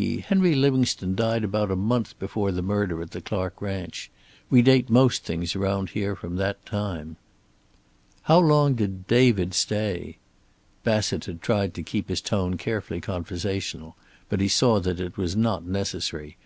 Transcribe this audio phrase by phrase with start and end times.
[0.00, 4.10] Henry Livingstone died about a month before the murder at the Clark ranch.
[4.48, 7.16] We date most things around here from that time."
[8.22, 10.16] "How long did 'David' stay?"
[10.84, 13.94] Bassett had tried to keep his tone carefully conversational,
[14.30, 16.38] but he saw that it was not necessary.